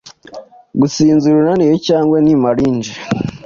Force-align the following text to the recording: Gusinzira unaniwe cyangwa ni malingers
Gusinzira 0.79 1.35
unaniwe 1.41 1.75
cyangwa 1.87 2.17
ni 2.25 2.33
malingers 2.41 2.97